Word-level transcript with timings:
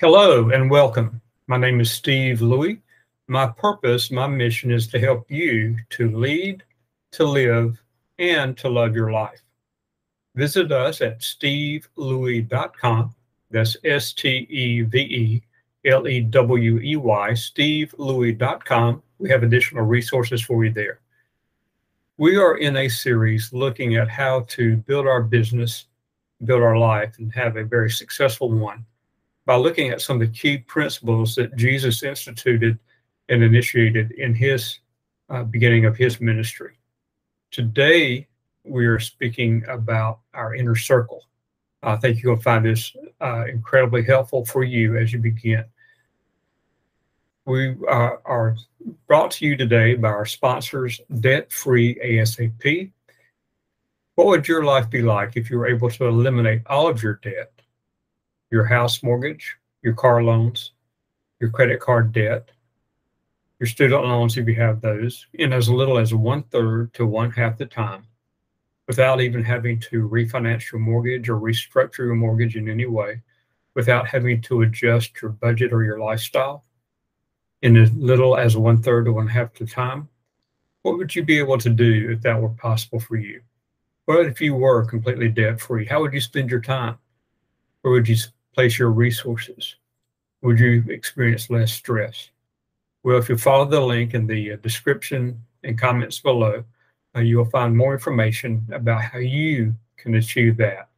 Hello 0.00 0.50
and 0.50 0.70
welcome. 0.70 1.20
My 1.48 1.56
name 1.56 1.80
is 1.80 1.90
Steve 1.90 2.38
Lewey. 2.38 2.78
My 3.26 3.48
purpose, 3.48 4.12
my 4.12 4.28
mission 4.28 4.70
is 4.70 4.86
to 4.86 5.00
help 5.00 5.28
you 5.28 5.76
to 5.90 6.16
lead, 6.16 6.62
to 7.10 7.24
live, 7.24 7.82
and 8.20 8.56
to 8.58 8.68
love 8.68 8.94
your 8.94 9.10
life. 9.10 9.42
Visit 10.36 10.70
us 10.70 11.00
at 11.00 11.18
stevelewey.com. 11.18 13.12
That's 13.50 13.76
S 13.82 14.12
T 14.12 14.46
E 14.48 14.82
V 14.82 14.98
E 15.00 15.42
L 15.84 16.06
E 16.06 16.20
W 16.20 16.78
E 16.78 16.94
Y, 16.94 17.30
stevelewey.com. 17.30 19.02
We 19.18 19.28
have 19.30 19.42
additional 19.42 19.84
resources 19.84 20.40
for 20.40 20.64
you 20.64 20.72
there. 20.72 21.00
We 22.18 22.36
are 22.36 22.58
in 22.58 22.76
a 22.76 22.88
series 22.88 23.52
looking 23.52 23.96
at 23.96 24.08
how 24.08 24.42
to 24.50 24.76
build 24.76 25.08
our 25.08 25.24
business, 25.24 25.86
build 26.44 26.62
our 26.62 26.78
life, 26.78 27.18
and 27.18 27.34
have 27.34 27.56
a 27.56 27.64
very 27.64 27.90
successful 27.90 28.52
one 28.52 28.86
by 29.48 29.56
looking 29.56 29.88
at 29.88 30.02
some 30.02 30.20
of 30.20 30.28
the 30.28 30.38
key 30.38 30.58
principles 30.58 31.34
that 31.34 31.56
Jesus 31.56 32.02
instituted 32.02 32.78
and 33.30 33.42
initiated 33.42 34.10
in 34.10 34.34
his 34.34 34.80
uh, 35.30 35.42
beginning 35.42 35.86
of 35.86 35.96
his 35.96 36.20
ministry. 36.20 36.76
Today, 37.50 38.28
we 38.64 38.84
are 38.84 39.00
speaking 39.00 39.64
about 39.66 40.18
our 40.34 40.54
inner 40.54 40.76
circle. 40.76 41.24
I 41.82 41.96
think 41.96 42.22
you'll 42.22 42.36
find 42.36 42.66
this 42.66 42.94
uh, 43.22 43.46
incredibly 43.46 44.02
helpful 44.02 44.44
for 44.44 44.64
you 44.64 44.98
as 44.98 45.14
you 45.14 45.18
begin. 45.18 45.64
We 47.46 47.74
uh, 47.88 48.16
are 48.26 48.54
brought 49.06 49.30
to 49.30 49.46
you 49.46 49.56
today 49.56 49.94
by 49.94 50.08
our 50.08 50.26
sponsors, 50.26 51.00
Debt 51.20 51.50
Free 51.50 51.94
ASAP. 52.04 52.90
What 54.14 54.26
would 54.26 54.46
your 54.46 54.64
life 54.64 54.90
be 54.90 55.00
like 55.00 55.38
if 55.38 55.48
you 55.48 55.56
were 55.56 55.68
able 55.68 55.88
to 55.88 56.04
eliminate 56.04 56.66
all 56.66 56.86
of 56.86 57.02
your 57.02 57.14
debt 57.22 57.57
your 58.50 58.64
house 58.64 59.02
mortgage, 59.02 59.56
your 59.82 59.94
car 59.94 60.22
loans, 60.22 60.72
your 61.40 61.50
credit 61.50 61.80
card 61.80 62.12
debt, 62.12 62.50
your 63.58 63.66
student 63.66 64.04
loans 64.04 64.36
if 64.36 64.46
you 64.46 64.54
have 64.54 64.80
those, 64.80 65.26
in 65.34 65.52
as 65.52 65.68
little 65.68 65.98
as 65.98 66.14
one 66.14 66.42
third 66.44 66.92
to 66.94 67.06
one 67.06 67.30
half 67.30 67.58
the 67.58 67.66
time 67.66 68.04
without 68.86 69.20
even 69.20 69.44
having 69.44 69.78
to 69.78 70.08
refinance 70.08 70.72
your 70.72 70.80
mortgage 70.80 71.28
or 71.28 71.36
restructure 71.38 71.98
your 71.98 72.14
mortgage 72.14 72.56
in 72.56 72.68
any 72.68 72.86
way, 72.86 73.20
without 73.74 74.08
having 74.08 74.40
to 74.40 74.62
adjust 74.62 75.20
your 75.20 75.30
budget 75.30 75.72
or 75.72 75.84
your 75.84 76.00
lifestyle 76.00 76.64
in 77.62 77.76
as 77.76 77.92
little 77.92 78.36
as 78.36 78.56
one 78.56 78.80
third 78.82 79.04
to 79.04 79.12
one 79.12 79.28
half 79.28 79.52
the 79.54 79.66
time, 79.66 80.08
what 80.82 80.96
would 80.96 81.14
you 81.14 81.22
be 81.22 81.38
able 81.38 81.58
to 81.58 81.68
do 81.68 82.10
if 82.10 82.22
that 82.22 82.40
were 82.40 82.48
possible 82.50 83.00
for 83.00 83.16
you? 83.16 83.42
What 84.06 84.26
if 84.26 84.40
you 84.40 84.54
were 84.54 84.86
completely 84.86 85.28
debt 85.28 85.60
free? 85.60 85.84
How 85.84 86.00
would 86.00 86.14
you 86.14 86.20
spend 86.20 86.50
your 86.50 86.60
time? 86.60 86.96
Where 87.82 87.92
would 87.92 88.08
you 88.08 88.16
place 88.58 88.76
your 88.76 88.90
resources? 88.90 89.76
Would 90.42 90.58
you 90.58 90.82
experience 90.88 91.48
less 91.48 91.70
stress? 91.70 92.30
Well, 93.04 93.16
if 93.16 93.28
you 93.28 93.38
follow 93.38 93.66
the 93.66 93.80
link 93.80 94.14
in 94.14 94.26
the 94.26 94.54
uh, 94.54 94.56
description 94.56 95.40
and 95.62 95.78
comments 95.78 96.18
below, 96.18 96.64
uh, 97.14 97.20
you'll 97.20 97.44
find 97.44 97.76
more 97.76 97.92
information 97.92 98.66
about 98.72 99.02
how 99.02 99.18
you 99.18 99.76
can 99.96 100.16
achieve 100.16 100.56
that 100.56 100.88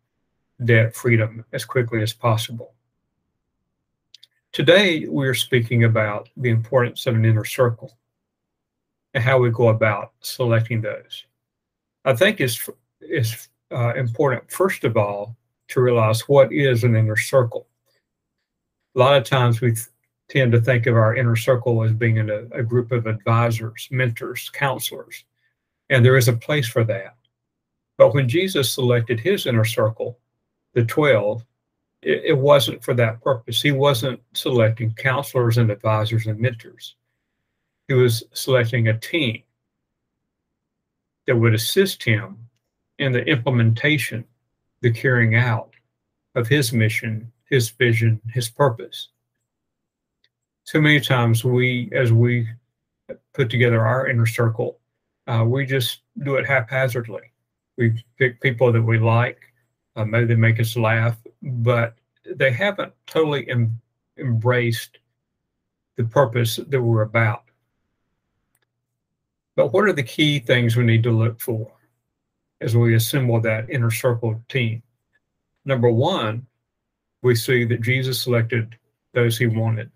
debt 0.64 0.96
freedom 0.96 1.44
as 1.52 1.66
quickly 1.66 2.02
as 2.02 2.14
possible. 2.14 2.72
Today, 4.52 5.06
we're 5.06 5.34
speaking 5.34 5.84
about 5.84 6.30
the 6.38 6.48
importance 6.48 7.06
of 7.06 7.14
an 7.14 7.26
inner 7.26 7.44
circle 7.44 7.92
and 9.12 9.22
how 9.22 9.38
we 9.38 9.50
go 9.50 9.68
about 9.68 10.12
selecting 10.22 10.80
those. 10.80 11.26
I 12.06 12.14
think 12.14 12.40
it's, 12.40 12.70
it's 13.02 13.50
uh, 13.70 13.92
important, 13.96 14.50
first 14.50 14.84
of 14.84 14.96
all, 14.96 15.36
to 15.70 15.80
realize 15.80 16.28
what 16.28 16.52
is 16.52 16.84
an 16.84 16.96
inner 16.96 17.16
circle. 17.16 17.66
A 18.94 18.98
lot 18.98 19.16
of 19.16 19.24
times 19.24 19.60
we 19.60 19.74
tend 20.28 20.52
to 20.52 20.60
think 20.60 20.86
of 20.86 20.96
our 20.96 21.14
inner 21.14 21.36
circle 21.36 21.82
as 21.82 21.92
being 21.92 22.18
a, 22.18 22.44
a 22.52 22.62
group 22.62 22.92
of 22.92 23.06
advisors, 23.06 23.88
mentors, 23.90 24.50
counselors, 24.50 25.24
and 25.88 26.04
there 26.04 26.16
is 26.16 26.28
a 26.28 26.32
place 26.32 26.68
for 26.68 26.84
that. 26.84 27.16
But 27.98 28.14
when 28.14 28.28
Jesus 28.28 28.72
selected 28.72 29.20
his 29.20 29.46
inner 29.46 29.64
circle, 29.64 30.18
the 30.74 30.84
12, 30.84 31.44
it, 32.02 32.22
it 32.24 32.38
wasn't 32.38 32.82
for 32.82 32.94
that 32.94 33.22
purpose. 33.22 33.60
He 33.60 33.72
wasn't 33.72 34.20
selecting 34.34 34.94
counselors 34.94 35.58
and 35.58 35.70
advisors 35.70 36.26
and 36.26 36.38
mentors. 36.38 36.96
He 37.88 37.94
was 37.94 38.24
selecting 38.32 38.88
a 38.88 38.98
team 38.98 39.42
that 41.26 41.36
would 41.36 41.54
assist 41.54 42.02
him 42.02 42.38
in 42.98 43.12
the 43.12 43.24
implementation 43.24 44.24
the 44.82 44.90
carrying 44.90 45.34
out 45.34 45.70
of 46.34 46.48
his 46.48 46.72
mission, 46.72 47.30
his 47.44 47.70
vision, 47.70 48.20
his 48.32 48.48
purpose. 48.48 49.08
So 50.64 50.80
many 50.80 51.00
times 51.00 51.44
we, 51.44 51.90
as 51.92 52.12
we 52.12 52.48
put 53.34 53.50
together 53.50 53.84
our 53.84 54.06
inner 54.06 54.26
circle, 54.26 54.78
uh, 55.26 55.44
we 55.46 55.66
just 55.66 56.00
do 56.22 56.36
it 56.36 56.46
haphazardly. 56.46 57.32
We 57.76 58.04
pick 58.18 58.40
people 58.40 58.72
that 58.72 58.82
we 58.82 58.98
like, 58.98 59.38
uh, 59.96 60.04
maybe 60.04 60.26
they 60.26 60.34
make 60.36 60.60
us 60.60 60.76
laugh, 60.76 61.16
but 61.42 61.96
they 62.24 62.52
haven't 62.52 62.92
totally 63.06 63.48
em- 63.50 63.80
embraced 64.18 64.98
the 65.96 66.04
purpose 66.04 66.56
that 66.68 66.80
we're 66.80 67.02
about. 67.02 67.44
But 69.56 69.72
what 69.72 69.84
are 69.84 69.92
the 69.92 70.02
key 70.02 70.38
things 70.38 70.76
we 70.76 70.84
need 70.84 71.02
to 71.02 71.10
look 71.10 71.40
for? 71.40 71.70
As 72.60 72.76
we 72.76 72.94
assemble 72.94 73.40
that 73.40 73.70
inner 73.70 73.90
circle 73.90 74.42
team. 74.48 74.82
Number 75.64 75.90
one, 75.90 76.46
we 77.22 77.34
see 77.34 77.64
that 77.64 77.82
Jesus 77.82 78.22
selected 78.22 78.76
those 79.12 79.38
he 79.38 79.46
wanted. 79.46 79.90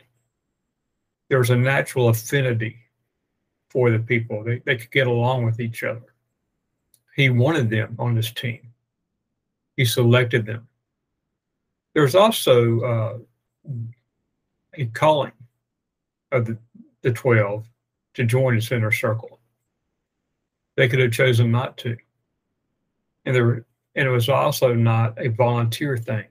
There's 1.28 1.50
a 1.50 1.56
natural 1.56 2.08
affinity 2.08 2.78
for 3.70 3.90
the 3.90 3.98
people, 3.98 4.44
they, 4.44 4.60
they 4.64 4.76
could 4.76 4.92
get 4.92 5.08
along 5.08 5.44
with 5.44 5.58
each 5.58 5.82
other. 5.82 6.14
He 7.16 7.28
wanted 7.28 7.70
them 7.70 7.96
on 7.98 8.14
his 8.14 8.30
team, 8.32 8.72
he 9.76 9.84
selected 9.84 10.46
them. 10.46 10.68
There's 11.92 12.14
also 12.14 12.80
uh, 12.80 13.18
a 14.74 14.86
calling 14.86 15.32
of 16.30 16.46
the, 16.46 16.58
the 17.02 17.12
12 17.12 17.66
to 18.14 18.24
join 18.24 18.54
his 18.54 18.70
inner 18.70 18.92
circle. 18.92 19.40
They 20.76 20.88
could 20.88 21.00
have 21.00 21.12
chosen 21.12 21.50
not 21.50 21.76
to 21.78 21.96
and 23.24 23.34
there 23.34 23.64
and 23.96 24.08
it 24.08 24.10
was 24.10 24.28
also 24.28 24.74
not 24.74 25.14
a 25.18 25.28
volunteer 25.28 25.96
thing 25.96 26.24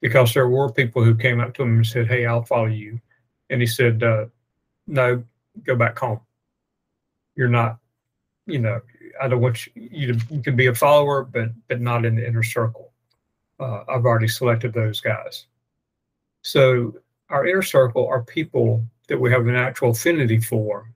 because 0.00 0.32
there 0.32 0.48
were 0.48 0.70
people 0.70 1.02
who 1.02 1.14
came 1.14 1.40
up 1.40 1.54
to 1.54 1.62
him 1.62 1.76
and 1.76 1.86
said, 1.86 2.06
"Hey, 2.06 2.26
I'll 2.26 2.44
follow 2.44 2.66
you," 2.66 3.00
and 3.50 3.60
he 3.60 3.66
said, 3.66 4.02
uh, 4.02 4.26
"No, 4.86 5.24
go 5.64 5.76
back 5.76 5.98
home. 5.98 6.20
You're 7.36 7.48
not, 7.48 7.78
you 8.46 8.58
know, 8.58 8.80
I 9.20 9.28
don't 9.28 9.40
want 9.40 9.66
you, 9.66 9.72
you 9.74 10.12
to. 10.12 10.34
You 10.34 10.42
can 10.42 10.56
be 10.56 10.66
a 10.66 10.74
follower, 10.74 11.24
but 11.24 11.50
but 11.68 11.80
not 11.80 12.04
in 12.04 12.16
the 12.16 12.26
inner 12.26 12.42
circle. 12.42 12.92
Uh, 13.58 13.84
I've 13.88 14.04
already 14.04 14.28
selected 14.28 14.72
those 14.72 15.00
guys. 15.00 15.46
So 16.42 16.94
our 17.30 17.46
inner 17.46 17.62
circle 17.62 18.06
are 18.06 18.22
people 18.22 18.84
that 19.08 19.18
we 19.18 19.30
have 19.30 19.46
an 19.46 19.56
actual 19.56 19.90
affinity 19.90 20.38
for, 20.40 20.90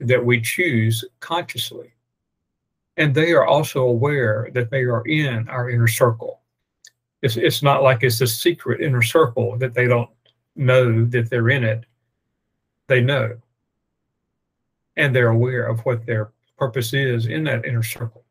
that 0.00 0.24
we 0.24 0.40
choose 0.40 1.04
consciously." 1.20 1.92
And 2.96 3.14
they 3.14 3.32
are 3.32 3.46
also 3.46 3.84
aware 3.84 4.50
that 4.52 4.70
they 4.70 4.82
are 4.82 5.06
in 5.06 5.48
our 5.48 5.70
inner 5.70 5.88
circle. 5.88 6.40
It's, 7.22 7.36
it's 7.36 7.62
not 7.62 7.82
like 7.82 8.02
it's 8.02 8.20
a 8.20 8.26
secret 8.26 8.80
inner 8.80 9.02
circle 9.02 9.56
that 9.58 9.74
they 9.74 9.86
don't 9.86 10.10
know 10.56 11.04
that 11.06 11.30
they're 11.30 11.50
in 11.50 11.64
it. 11.64 11.84
They 12.88 13.00
know. 13.00 13.36
And 14.96 15.14
they're 15.14 15.28
aware 15.28 15.66
of 15.66 15.80
what 15.80 16.04
their 16.04 16.32
purpose 16.58 16.92
is 16.92 17.26
in 17.26 17.44
that 17.44 17.64
inner 17.64 17.82
circle. 17.82 18.24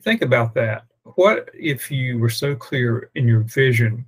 Think 0.00 0.22
about 0.22 0.54
that. 0.54 0.86
What 1.14 1.50
if 1.54 1.90
you 1.90 2.18
were 2.18 2.30
so 2.30 2.54
clear 2.54 3.10
in 3.14 3.28
your 3.28 3.40
vision, 3.40 4.06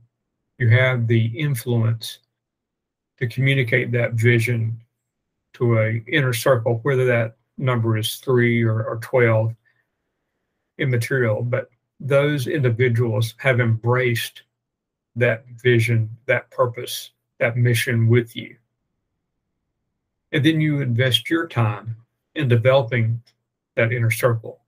you 0.59 0.69
have 0.71 1.07
the 1.07 1.27
influence 1.39 2.19
to 3.19 3.27
communicate 3.27 3.93
that 3.93 4.15
vision 4.15 4.81
to 5.55 5.79
a 5.79 6.03
inner 6.09 6.33
circle, 6.33 6.81
whether 6.83 7.05
that 7.05 7.37
number 7.63 7.97
is 7.97 8.17
three 8.17 8.63
or, 8.63 8.83
or 8.83 8.97
12 8.97 9.55
immaterial, 10.79 11.43
but 11.43 11.71
those 12.01 12.47
individuals 12.47 13.35
have 13.39 13.61
embraced 13.61 14.43
that 15.17 15.47
vision, 15.63 16.11
that 16.27 16.51
purpose, 16.51 17.11
that 17.39 17.57
mission 17.57 18.09
with 18.09 18.35
you. 18.35 18.57
And 20.33 20.45
then 20.45 20.61
you 20.61 20.81
invest 20.81 21.31
your 21.31 21.47
time 21.47 21.97
in 22.35 22.49
developing 22.49 23.23
that 23.77 23.93
inner 23.93 24.11
circle 24.11 24.61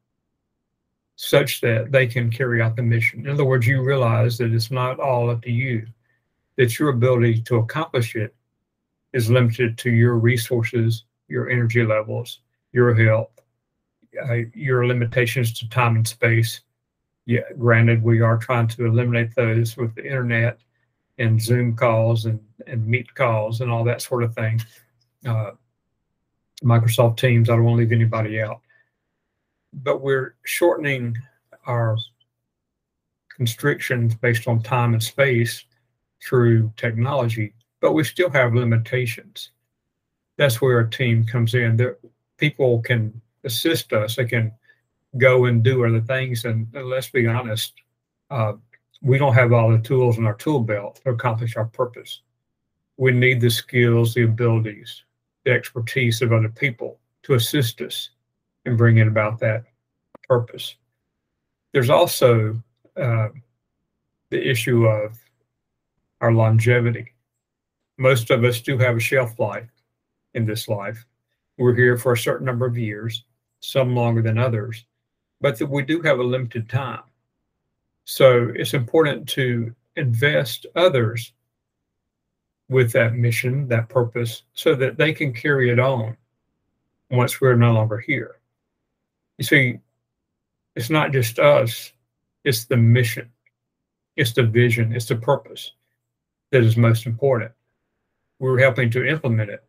such 1.16 1.60
that 1.60 1.92
they 1.92 2.06
can 2.06 2.30
carry 2.30 2.60
out 2.60 2.76
the 2.76 2.82
mission. 2.82 3.20
In 3.20 3.32
other 3.32 3.44
words, 3.44 3.66
you 3.66 3.82
realize 3.82 4.36
that 4.38 4.52
it's 4.52 4.70
not 4.70 4.98
all 4.98 5.30
up 5.30 5.42
to 5.42 5.50
you, 5.50 5.86
that 6.56 6.78
your 6.78 6.88
ability 6.88 7.40
to 7.42 7.56
accomplish 7.56 8.16
it 8.16 8.34
is 9.12 9.30
limited 9.30 9.78
to 9.78 9.90
your 9.90 10.16
resources, 10.16 11.04
your 11.28 11.48
energy 11.48 11.84
levels, 11.84 12.40
your 12.74 12.92
health, 12.92 13.30
uh, 14.28 14.40
your 14.52 14.86
limitations 14.86 15.52
to 15.54 15.68
time 15.70 15.96
and 15.96 16.06
space, 16.06 16.60
Yeah, 17.24 17.40
granted, 17.56 18.02
we 18.02 18.20
are 18.20 18.36
trying 18.36 18.68
to 18.68 18.84
eliminate 18.84 19.34
those 19.34 19.76
with 19.76 19.94
the 19.94 20.04
internet 20.04 20.58
and 21.16 21.40
Zoom 21.40 21.76
calls 21.76 22.26
and, 22.26 22.40
and 22.66 22.86
Meet 22.86 23.14
calls 23.14 23.60
and 23.60 23.70
all 23.70 23.84
that 23.84 24.02
sort 24.02 24.24
of 24.24 24.34
thing. 24.34 24.60
Uh, 25.24 25.52
Microsoft 26.62 27.16
Teams, 27.16 27.48
I 27.48 27.54
don't 27.54 27.64
want 27.64 27.76
to 27.76 27.82
leave 27.82 27.92
anybody 27.92 28.42
out. 28.42 28.60
But 29.72 30.02
we're 30.02 30.34
shortening 30.44 31.16
our 31.66 31.96
constrictions 33.36 34.14
based 34.16 34.48
on 34.48 34.62
time 34.62 34.94
and 34.94 35.02
space 35.02 35.64
through 36.22 36.72
technology, 36.76 37.54
but 37.80 37.92
we 37.92 38.02
still 38.02 38.30
have 38.30 38.54
limitations. 38.54 39.50
That's 40.36 40.60
where 40.60 40.80
a 40.80 40.90
team 40.90 41.24
comes 41.24 41.54
in. 41.54 41.76
People 42.36 42.80
can 42.82 43.20
assist 43.44 43.92
us. 43.92 44.16
They 44.16 44.24
can 44.24 44.52
go 45.18 45.44
and 45.44 45.62
do 45.62 45.84
other 45.84 46.00
things. 46.00 46.44
And, 46.44 46.66
and 46.74 46.88
let's 46.88 47.10
be 47.10 47.26
honest, 47.26 47.74
uh, 48.30 48.54
we 49.02 49.18
don't 49.18 49.34
have 49.34 49.52
all 49.52 49.70
the 49.70 49.78
tools 49.78 50.18
in 50.18 50.26
our 50.26 50.34
tool 50.34 50.60
belt 50.60 51.00
to 51.04 51.10
accomplish 51.10 51.56
our 51.56 51.66
purpose. 51.66 52.22
We 52.96 53.12
need 53.12 53.40
the 53.40 53.50
skills, 53.50 54.14
the 54.14 54.22
abilities, 54.24 55.04
the 55.44 55.52
expertise 55.52 56.22
of 56.22 56.32
other 56.32 56.48
people 56.48 56.98
to 57.24 57.34
assist 57.34 57.80
us 57.80 58.10
in 58.64 58.76
bringing 58.76 59.08
about 59.08 59.38
that 59.40 59.64
purpose. 60.28 60.76
There's 61.72 61.90
also 61.90 62.62
uh, 62.96 63.28
the 64.30 64.50
issue 64.50 64.86
of 64.86 65.18
our 66.20 66.32
longevity. 66.32 67.12
Most 67.98 68.30
of 68.30 68.42
us 68.44 68.60
do 68.60 68.78
have 68.78 68.96
a 68.96 69.00
shelf 69.00 69.38
life 69.38 69.70
in 70.34 70.46
this 70.46 70.68
life. 70.68 71.04
We're 71.56 71.74
here 71.74 71.96
for 71.96 72.12
a 72.12 72.18
certain 72.18 72.46
number 72.46 72.66
of 72.66 72.76
years, 72.76 73.24
some 73.60 73.94
longer 73.94 74.22
than 74.22 74.38
others, 74.38 74.84
but 75.40 75.58
that 75.58 75.66
we 75.66 75.82
do 75.82 76.00
have 76.02 76.18
a 76.18 76.22
limited 76.22 76.68
time. 76.68 77.02
So 78.04 78.52
it's 78.54 78.74
important 78.74 79.28
to 79.30 79.74
invest 79.96 80.66
others 80.74 81.32
with 82.68 82.92
that 82.92 83.14
mission, 83.14 83.68
that 83.68 83.88
purpose, 83.88 84.42
so 84.54 84.74
that 84.74 84.96
they 84.96 85.12
can 85.12 85.32
carry 85.32 85.70
it 85.70 85.78
on 85.78 86.16
once 87.10 87.40
we're 87.40 87.56
no 87.56 87.72
longer 87.72 87.98
here. 87.98 88.36
You 89.38 89.44
see, 89.44 89.78
it's 90.74 90.90
not 90.90 91.12
just 91.12 91.38
us, 91.38 91.92
it's 92.42 92.64
the 92.64 92.76
mission, 92.76 93.30
it's 94.16 94.32
the 94.32 94.42
vision, 94.42 94.92
it's 94.92 95.06
the 95.06 95.16
purpose 95.16 95.72
that 96.50 96.62
is 96.62 96.76
most 96.76 97.06
important. 97.06 97.52
We're 98.38 98.58
helping 98.58 98.90
to 98.90 99.06
implement 99.06 99.50
it, 99.50 99.64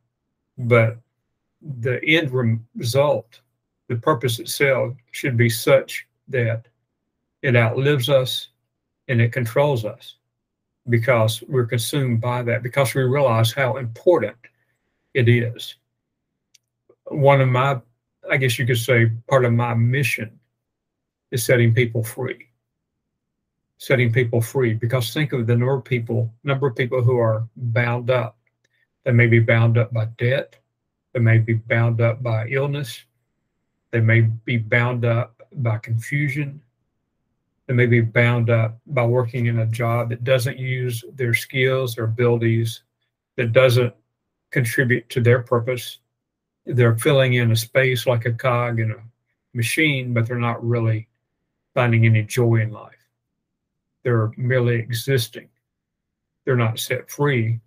but 0.58 0.98
the 1.80 2.00
end 2.06 2.32
result, 2.76 3.42
the 3.88 3.96
purpose 3.96 4.40
itself, 4.40 4.94
should 5.12 5.38
be 5.38 5.50
such 5.50 6.08
that 6.28 6.68
it 7.42 7.56
outlives 7.56 8.10
us 8.10 8.50
and 9.08 9.22
it 9.22 9.32
controls 9.32 9.86
us 9.86 10.16
because 10.90 11.44
we're 11.48 11.66
consumed 11.66 12.22
by 12.22 12.44
that, 12.44 12.64
because 12.64 12.94
we 12.94 13.02
realize 13.04 13.52
how 13.52 13.78
important 13.78 14.36
it 15.14 15.28
is. 15.28 15.76
One 17.06 17.42
of 17.42 17.50
my, 17.50 17.80
I 18.30 18.38
guess 18.38 18.60
you 18.60 18.66
could 18.66 18.78
say, 18.78 19.12
part 19.28 19.46
of 19.46 19.54
my 19.54 19.74
mission 19.74 20.40
is 21.32 21.44
setting 21.44 21.74
people 21.74 22.04
free. 22.04 22.48
Setting 23.78 24.12
people 24.12 24.42
free 24.42 24.74
because 24.74 25.14
think 25.14 25.34
of 25.34 25.48
the 25.48 25.56
number 25.56 25.76
of 25.76 25.84
people, 25.84 26.34
number 26.44 26.68
of 26.68 26.76
people 26.76 27.04
who 27.04 27.18
are 27.18 27.48
bound 27.56 28.10
up. 28.10 28.38
They 29.04 29.12
may 29.12 29.28
be 29.28 29.40
bound 29.40 29.78
up 29.78 29.94
by 29.94 30.06
debt. 30.18 30.58
They 31.16 31.22
may 31.22 31.40
be 31.40 31.56
bound 31.56 32.02
up 32.02 32.22
by 32.22 32.50
illness. 32.50 33.06
They 33.92 34.02
may 34.02 34.22
be 34.22 34.58
bound 34.58 35.06
up 35.06 35.42
by 35.54 35.80
confusion 35.80 36.62
They 37.68 37.74
may 37.74 37.88
be 37.88 38.02
bound 38.02 38.50
up 38.50 38.80
by 38.88 39.06
working 39.06 39.48
in 39.48 39.60
a 39.60 39.66
job 39.66 40.10
that 40.10 40.24
doesn't 40.24 40.60
use 40.60 41.04
their 41.16 41.34
skills 41.34 41.98
or 41.98 42.06
abilities, 42.06 42.84
that 43.38 43.54
doesn't 43.54 43.94
contribute 44.52 45.10
to 45.10 45.22
their 45.22 45.42
purpose. 45.42 46.00
They're 46.66 46.98
filling 46.98 47.34
in 47.36 47.52
a 47.52 47.56
space 47.56 48.08
like 48.08 48.26
a 48.26 48.34
cog 48.34 48.80
in 48.80 48.92
a 48.92 49.04
machine, 49.56 50.14
but 50.14 50.28
they're 50.28 50.38
not 50.38 50.66
really 50.66 51.08
finding 51.74 52.06
any 52.06 52.24
joy 52.24 52.58
in 52.58 52.72
life. 52.72 52.94
They're 54.04 54.32
merely 54.38 54.76
existing. 54.76 55.50
They're 56.46 56.56
not 56.56 56.80
set 56.80 57.10
free. 57.10 57.60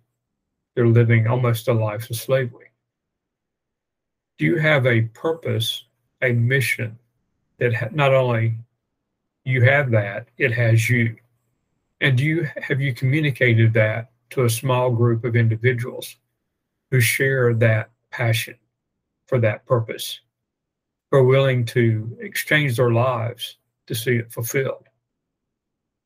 They're 0.75 0.87
living 0.87 1.27
almost 1.27 1.67
a 1.67 1.73
life 1.73 2.09
of 2.09 2.17
slavery. 2.17 2.68
Do 4.39 4.45
you 4.45 4.57
have 4.57 4.87
a 4.87 5.01
purpose, 5.01 5.83
a 6.21 6.31
mission 6.31 6.97
that 7.59 7.93
not 7.93 8.13
only 8.13 8.55
you 9.43 9.61
have 9.63 9.91
that, 9.91 10.27
it 10.37 10.53
has 10.53 10.89
you. 10.89 11.17
And 12.01 12.17
do 12.17 12.23
you 12.23 12.47
have 12.61 12.79
you 12.79 12.93
communicated 12.93 13.73
that 13.73 14.11
to 14.31 14.45
a 14.45 14.49
small 14.49 14.91
group 14.91 15.25
of 15.25 15.35
individuals 15.35 16.15
who 16.89 17.01
share 17.01 17.53
that 17.55 17.89
passion 18.11 18.55
for 19.27 19.39
that 19.39 19.65
purpose, 19.65 20.21
who 21.11 21.17
are 21.17 21.23
willing 21.23 21.65
to 21.65 22.17
exchange 22.21 22.77
their 22.77 22.91
lives 22.91 23.57
to 23.87 23.95
see 23.95 24.15
it 24.15 24.31
fulfilled? 24.31 24.87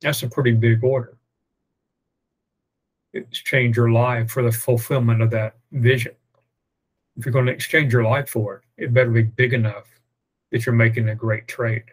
That's 0.02 0.24
a 0.24 0.30
pretty 0.30 0.54
big 0.54 0.84
order. 0.84 1.18
Exchange 3.14 3.78
your 3.78 3.92
life 3.92 4.32
for 4.32 4.42
the 4.42 4.52
fulfillment 4.52 5.22
of 5.22 5.30
that 5.30 5.58
vision. 5.72 6.16
If 7.18 7.26
you're 7.26 7.34
going 7.34 7.46
to 7.46 7.52
exchange 7.52 7.94
your 7.94 8.04
life 8.04 8.30
for 8.30 8.56
it, 8.56 8.86
it 8.86 8.94
better 8.94 9.12
be 9.12 9.24
big 9.24 9.54
enough 9.54 9.86
that 10.52 10.66
you're 10.66 10.76
making 10.76 11.10
a 11.10 11.16
great 11.16 11.48
trade. 11.48 11.84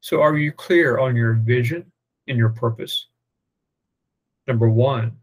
So, 0.00 0.20
are 0.22 0.36
you 0.36 0.52
clear 0.52 0.98
on 0.98 1.16
your 1.16 1.34
vision 1.34 1.90
and 2.28 2.38
your 2.38 2.50
purpose? 2.50 3.06
Number 4.46 4.68
one, 4.68 5.16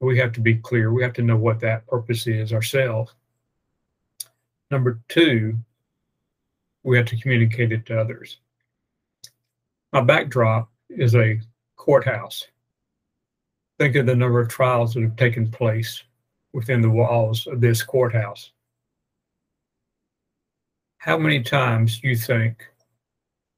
we 0.00 0.18
have 0.18 0.32
to 0.32 0.40
be 0.40 0.56
clear. 0.56 0.92
We 0.92 1.02
have 1.02 1.14
to 1.14 1.22
know 1.22 1.36
what 1.36 1.60
that 1.60 1.86
purpose 1.86 2.26
is 2.26 2.52
ourselves. 2.52 3.12
Number 4.70 5.00
two, 5.08 5.56
we 6.82 6.96
have 6.96 7.06
to 7.06 7.20
communicate 7.20 7.72
it 7.72 7.86
to 7.86 8.00
others. 8.00 8.38
My 9.92 10.02
backdrop 10.02 10.70
is 10.90 11.14
a 11.14 11.40
courthouse. 11.76 12.46
Think 13.78 13.96
of 13.96 14.06
the 14.06 14.16
number 14.16 14.40
of 14.40 14.48
trials 14.48 14.94
that 14.94 15.02
have 15.02 15.16
taken 15.16 15.50
place 15.50 16.02
within 16.56 16.80
the 16.80 16.90
walls 16.90 17.46
of 17.46 17.60
this 17.60 17.82
courthouse. 17.82 18.50
How 20.96 21.18
many 21.18 21.42
times 21.42 22.00
do 22.00 22.08
you 22.08 22.16
think 22.16 22.66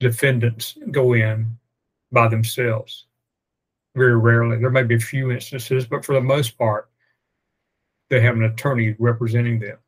defendants 0.00 0.76
go 0.90 1.14
in 1.14 1.58
by 2.12 2.28
themselves. 2.28 3.06
Very 3.96 4.16
rarely. 4.16 4.58
There 4.58 4.70
may 4.70 4.84
be 4.84 4.94
a 4.94 5.00
few 5.00 5.30
instances, 5.30 5.86
but 5.86 6.04
for 6.04 6.14
the 6.14 6.20
most 6.20 6.56
part, 6.56 6.88
they 8.08 8.20
have 8.20 8.36
an 8.36 8.44
attorney 8.44 8.94
representing 8.98 9.58
them. 9.58 9.78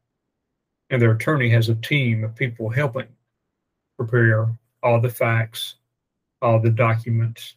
And 0.91 1.01
their 1.01 1.13
attorney 1.13 1.49
has 1.51 1.69
a 1.69 1.77
team 1.77 2.25
of 2.25 2.35
people 2.35 2.69
helping 2.69 3.07
prepare 3.97 4.49
all 4.83 5.01
the 5.01 5.09
facts, 5.09 5.77
all 6.43 6.59
the 6.59 6.71
documents, 6.71 7.55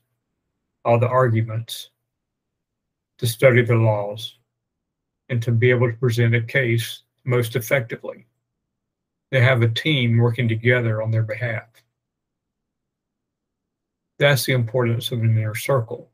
all 0.86 1.00
the 1.00 1.07
arguments, 1.07 1.89
to 3.17 3.25
study 3.25 3.63
the 3.63 3.75
laws, 3.75 4.36
and 5.30 5.42
to 5.44 5.51
be 5.51 5.70
able 5.70 5.92
to 5.92 5.98
present 5.98 6.36
a 6.36 6.42
case 6.42 7.03
most 7.24 7.56
effectively. 7.56 8.25
They 9.32 9.42
have 9.42 9.62
a 9.62 9.70
team 9.70 10.18
working 10.18 10.48
together 10.48 11.01
on 11.01 11.12
their 11.12 11.24
behalf. 11.24 11.63
That's 14.20 14.46
the 14.46 14.53
importance 14.53 15.12
of 15.12 15.22
an 15.22 15.38
inner 15.38 15.56
circle. 15.56 16.10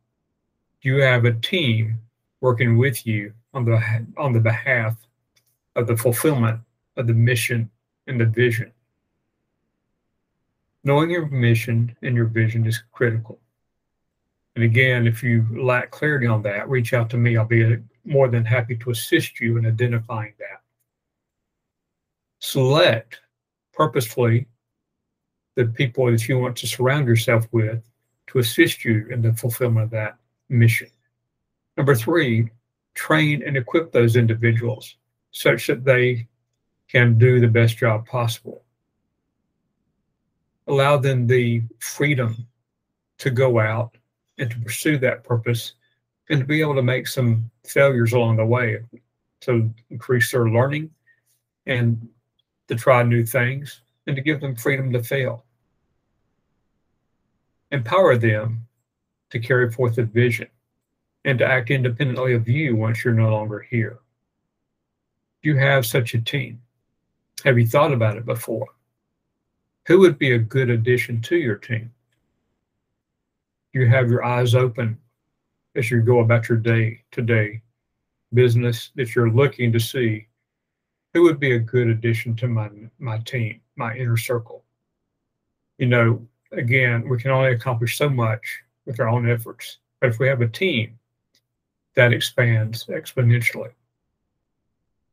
You 0.82 1.02
have 1.02 1.26
a 1.26 1.34
team 1.34 2.00
working 2.42 2.78
with 2.78 3.06
you 3.06 3.34
on 3.54 3.66
the 3.66 4.06
on 4.18 4.32
the 4.32 4.40
behalf 4.40 4.96
of 5.76 5.88
the 5.88 5.98
fulfillment 5.98 6.62
of 6.96 7.08
the 7.08 7.14
mission 7.14 7.70
and 8.08 8.20
the 8.20 8.26
vision. 8.26 8.72
Knowing 10.84 11.10
your 11.10 11.28
mission 11.28 11.96
and 12.02 12.16
your 12.16 12.26
vision 12.26 12.66
is 12.66 12.84
critical. 12.94 13.40
And 14.56 14.64
again, 14.64 15.06
if 15.06 15.22
you 15.22 15.46
lack 15.62 15.92
clarity 15.92 16.26
on 16.26 16.42
that, 16.44 16.70
reach 16.70 16.94
out 16.94 17.10
to 17.12 17.18
me. 17.18 17.38
I'll 17.38 17.46
be 17.46 17.78
more 18.06 18.28
than 18.28 18.46
happy 18.46 18.76
to 18.78 18.92
assist 18.92 19.40
you 19.40 19.58
in 19.58 19.66
identifying 19.66 20.34
that. 20.40 20.62
Select 22.40 23.20
purposefully 23.74 24.48
the 25.56 25.66
people 25.66 26.10
that 26.10 26.28
you 26.28 26.40
want 26.40 26.56
to 26.58 26.68
surround 26.68 27.08
yourself 27.08 27.48
with 27.52 27.84
to 28.28 28.40
assist 28.40 28.86
you 28.86 29.08
in 29.10 29.22
the 29.22 29.34
fulfillment 29.34 29.86
of 29.86 29.90
that 29.90 30.18
mission. 30.48 30.90
Number 31.76 31.96
three, 31.96 32.50
train 32.94 33.44
and 33.46 33.58
equip 33.58 33.92
those 33.92 34.16
individuals 34.16 34.96
such 35.32 35.68
that 35.68 35.84
they 35.84 36.28
can 36.90 37.18
do 37.18 37.40
the 37.40 37.48
best 37.48 37.78
job 37.78 38.06
possible. 38.06 38.64
Allow 40.68 40.98
them 40.98 41.28
the 41.28 41.64
freedom 41.80 42.48
to 43.20 43.30
go 43.30 43.60
out 43.60 43.98
and 44.38 44.50
to 44.50 44.60
pursue 44.60 44.98
that 45.00 45.24
purpose 45.24 45.74
and 46.30 46.40
to 46.40 46.46
be 46.46 46.62
able 46.62 46.76
to 46.76 46.82
make 46.84 47.08
some 47.08 47.50
failures 47.66 48.14
along 48.14 48.38
the 48.38 48.46
way 48.46 48.80
to 49.42 49.74
increase 49.90 50.32
their 50.32 50.50
learning 50.50 50.90
and 51.66 52.08
to 52.68 52.76
try 52.76 53.02
new 53.04 53.26
things 53.26 53.82
and 54.08 54.16
to 54.16 54.22
give 54.22 54.40
them 54.40 54.56
freedom 54.56 54.92
to 54.92 55.04
fail. 55.04 55.46
empower 57.72 58.18
them 58.18 58.66
to 59.30 59.40
carry 59.40 59.72
forth 59.72 59.96
the 59.96 60.04
vision 60.04 60.48
and 61.26 61.38
to 61.38 61.46
act 61.46 61.70
independently 61.70 62.34
of 62.34 62.48
you 62.48 62.76
once 62.76 63.04
you're 63.04 63.14
no 63.14 63.30
longer 63.30 63.60
here. 63.60 64.00
Do 65.42 65.50
you 65.50 65.58
have 65.58 65.86
such 65.86 66.14
a 66.14 66.22
team? 66.22 66.62
Have 67.46 67.60
you 67.60 67.68
thought 67.68 67.94
about 67.94 68.18
it 68.18 68.26
before? 68.26 68.68
Who 69.88 70.00
would 70.00 70.18
be 70.18 70.34
a 70.34 70.40
good 70.40 70.70
addition 70.70 71.22
to 71.22 71.36
your 71.38 71.56
team? 71.56 71.92
You 73.74 73.88
have 73.88 74.10
your 74.10 74.26
eyes 74.26 74.56
open 74.56 74.98
as 75.76 75.90
you 75.92 76.02
go 76.02 76.20
about 76.20 76.50
your 76.50 76.58
day 76.58 77.02
to 77.12 77.22
day 77.22 77.62
business 78.34 78.92
that 78.96 79.16
you're 79.16 79.32
looking 79.32 79.72
to 79.72 79.80
see 79.80 80.28
who 81.14 81.24
would 81.24 81.40
be 81.40 81.54
a 81.54 81.60
good 81.60 81.88
addition 81.88 82.36
to 82.36 82.48
my 82.48 82.70
my 83.00 83.18
team, 83.20 83.62
my 83.76 83.96
inner 83.96 84.18
circle. 84.18 84.64
You 85.78 85.88
know, 85.88 86.28
again, 86.52 87.08
we 87.08 87.18
can 87.18 87.32
only 87.32 87.52
accomplish 87.52 87.98
so 87.98 88.10
much 88.10 88.62
with 88.86 89.00
our 89.00 89.10
own 89.10 89.30
efforts, 89.30 89.78
but 90.00 90.10
if 90.10 90.20
we 90.20 90.28
have 90.28 90.42
a 90.42 90.48
team, 90.48 91.00
that 91.96 92.14
expands 92.14 92.86
exponentially. 92.86 93.72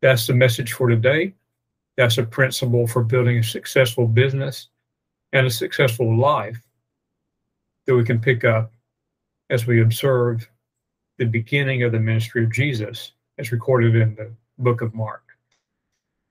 That's 0.00 0.26
the 0.26 0.34
message 0.34 0.72
for 0.72 0.88
today. 0.88 1.34
That's 1.96 2.18
a 2.18 2.22
principle 2.22 2.86
for 2.86 3.02
building 3.02 3.38
a 3.38 3.42
successful 3.42 4.06
business 4.06 4.68
and 5.32 5.46
a 5.46 5.50
successful 5.50 6.16
life 6.16 6.60
that 7.86 7.94
we 7.94 8.04
can 8.04 8.20
pick 8.20 8.44
up 8.44 8.72
as 9.50 9.66
we 9.66 9.82
observe 9.82 10.48
the 11.18 11.24
beginning 11.24 11.82
of 11.82 11.92
the 11.92 12.00
ministry 12.00 12.44
of 12.44 12.52
Jesus 12.52 13.12
as 13.38 13.52
recorded 13.52 13.96
in 13.96 14.14
the 14.14 14.30
book 14.58 14.80
of 14.80 14.94
Mark. 14.94 15.22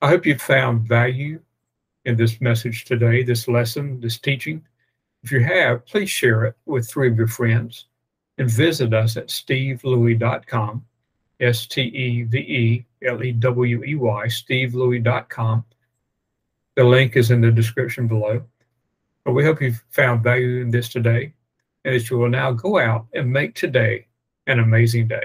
I 0.02 0.10
hope 0.10 0.26
you 0.26 0.38
found 0.38 0.88
value 0.88 1.40
in 2.06 2.16
this 2.16 2.40
message 2.42 2.86
today, 2.86 3.24
this 3.24 3.48
lesson, 3.48 4.00
this 4.00 4.20
teaching. 4.20 4.64
If 5.24 5.32
you 5.32 5.40
have, 5.44 5.86
please 5.86 6.10
share 6.10 6.46
it 6.46 6.56
with 6.66 6.88
three 6.88 7.10
of 7.10 7.18
your 7.18 7.28
friends 7.28 7.86
and 8.38 8.50
visit 8.50 8.94
us 8.94 9.18
at 9.18 9.28
stevelewey.com, 9.28 10.86
S 11.40 11.66
T 11.66 11.82
E 11.82 12.24
V 12.24 12.38
E 12.38 12.86
L 13.04 13.24
E 13.24 13.32
W 13.32 13.84
E 13.84 13.96
Y, 13.96 14.26
stevelewey.com. 14.28 15.66
The 16.76 16.84
link 16.84 17.16
is 17.16 17.32
in 17.32 17.42
the 17.42 17.52
description 17.52 18.08
below. 18.08 18.44
But 19.24 19.34
we 19.34 19.44
hope 19.44 19.62
you've 19.62 19.84
found 19.90 20.24
value 20.24 20.62
in 20.62 20.70
this 20.70 20.90
today 20.90 21.34
that 21.86 22.10
you 22.10 22.18
will 22.18 22.30
now 22.30 22.52
go 22.52 22.80
out 22.80 23.08
and 23.14 23.32
make 23.32 23.56
today 23.56 24.08
an 24.48 24.60
amazing 24.60 25.08
day. 25.08 25.24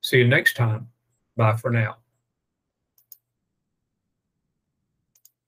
See 0.00 0.18
you 0.18 0.28
next 0.28 0.56
time. 0.56 0.88
Bye 1.36 1.56
for 1.56 1.70
now. 1.70 1.96